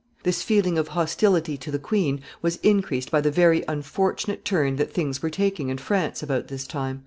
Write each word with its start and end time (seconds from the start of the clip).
]This 0.23 0.41
feeling 0.41 0.79
of 0.79 0.87
hostility 0.87 1.57
to 1.57 1.69
the 1.69 1.77
queen 1.77 2.21
was 2.41 2.55
increased 2.63 3.11
by 3.11 3.21
the 3.21 3.29
very 3.29 3.63
unfortunate 3.67 4.43
turn 4.43 4.77
that 4.77 4.91
things 4.91 5.21
were 5.21 5.29
taking 5.29 5.69
in 5.69 5.77
France 5.77 6.23
about 6.23 6.47
this 6.47 6.65
time. 6.65 6.99